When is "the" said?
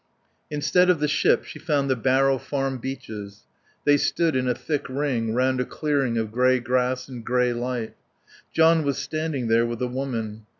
0.99-1.07, 1.87-1.95